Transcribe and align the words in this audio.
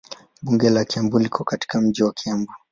Bunge 0.41 0.69
la 0.69 0.85
Kiambu 0.85 1.19
liko 1.19 1.43
katika 1.43 1.81
mji 1.81 2.03
wa 2.03 2.13
Kiambu. 2.13 2.51